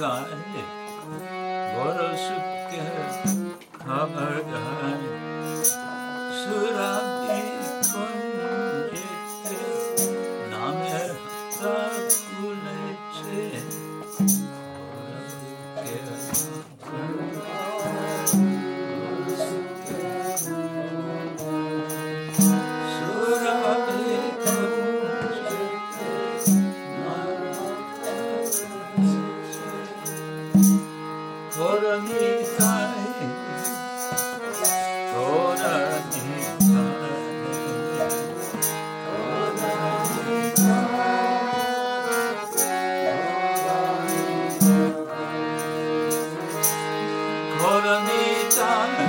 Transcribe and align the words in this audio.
গায়ে 0.00 0.62
বড় 1.74 2.02
সুখে 2.24 2.84
খাবার 3.78 4.34
গায়ে 4.50 5.10
সুরা 6.38 6.92
বড় 47.62 49.07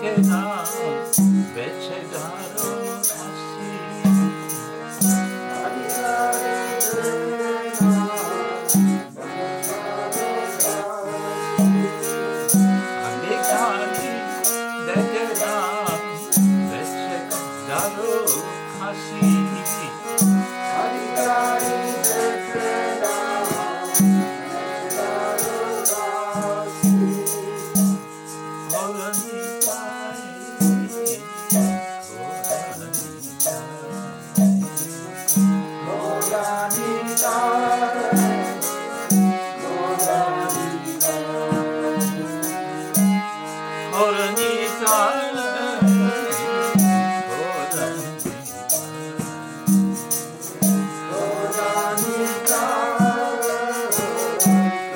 que 0.00 0.20
nada. 0.22 0.87
যদি 54.48 54.87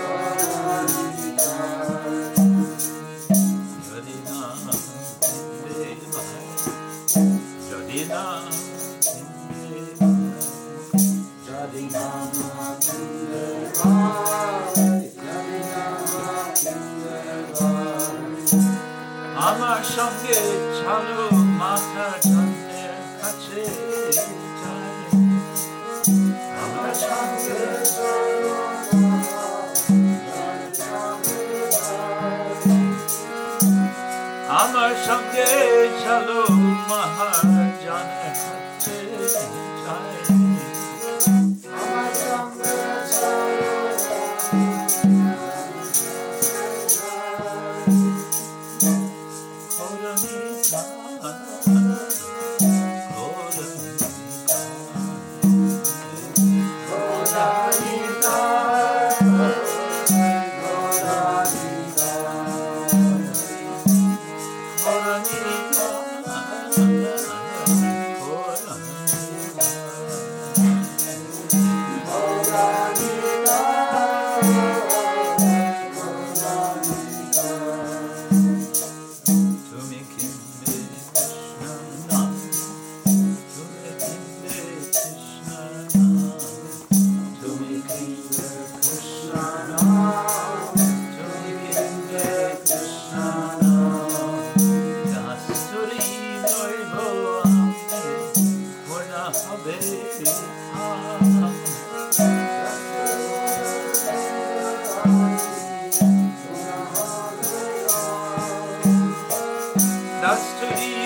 Melody. 110.75 111.02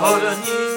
Holy 0.00 0.67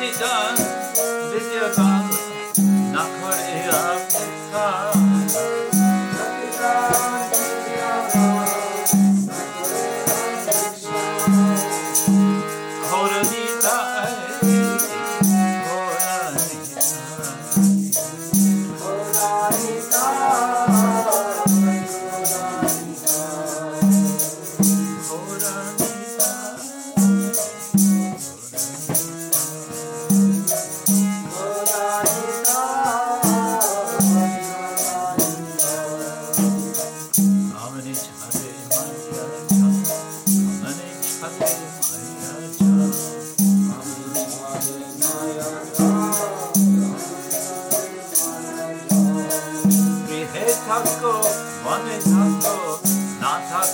Sajidan 0.00 0.56
Vijayabhan 1.28 1.99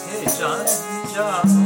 Hare 0.07 1.66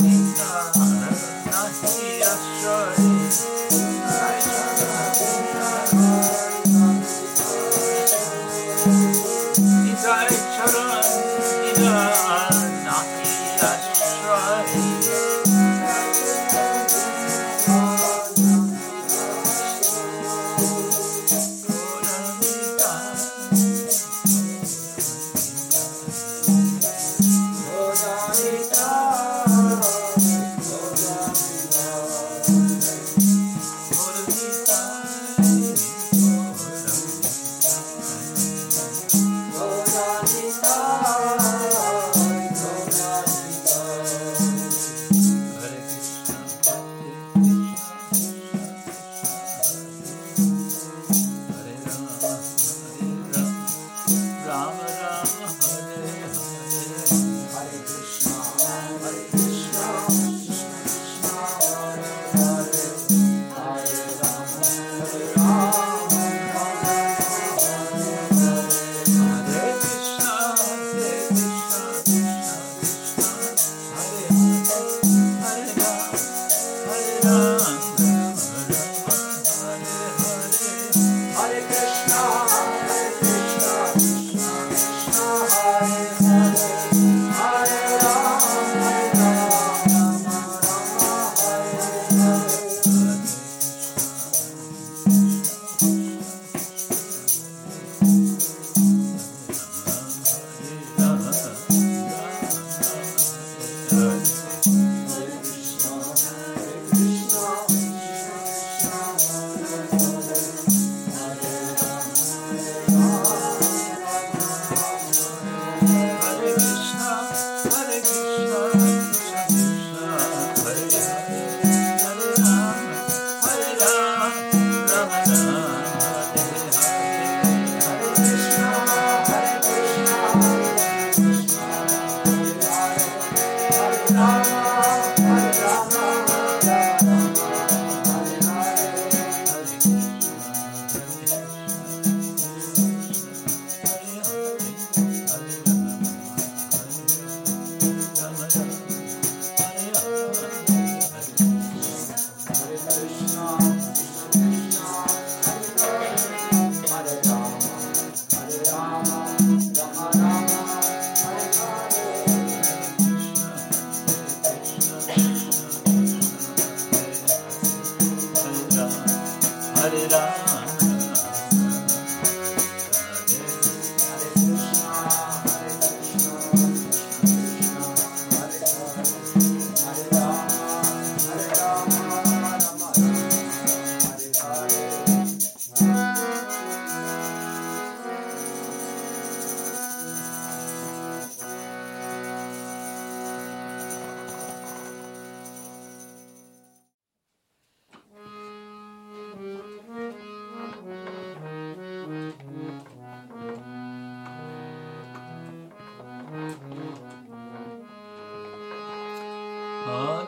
Hare 209.85 210.27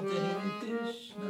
Krishna. 0.60 1.29